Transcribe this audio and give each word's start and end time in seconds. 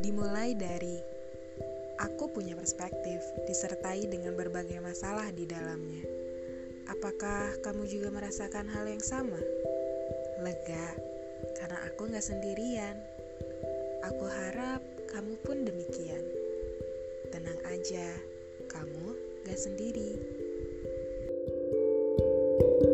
Dimulai 0.00 0.56
dari 0.56 0.96
aku 2.00 2.32
punya 2.32 2.56
perspektif 2.56 3.20
disertai 3.44 4.08
dengan 4.08 4.32
berbagai 4.32 4.80
masalah 4.80 5.28
di 5.30 5.44
dalamnya. 5.44 6.08
Apakah 6.88 7.60
kamu 7.60 7.84
juga 7.86 8.08
merasakan 8.08 8.66
hal 8.72 8.88
yang 8.88 9.04
sama? 9.04 9.38
Lega, 10.40 10.96
karena 11.60 11.78
aku 11.84 12.08
nggak 12.08 12.24
sendirian. 12.24 12.96
Aku 14.08 14.24
harap 14.24 14.80
kamu 15.12 15.36
pun 15.44 15.68
demikian. 15.68 16.24
Tenang 17.28 17.60
aja, 17.68 18.16
kamu 18.72 19.12
gak 19.44 19.60
sendiri. 19.60 20.16
thank 22.60 22.82
you 22.82 22.89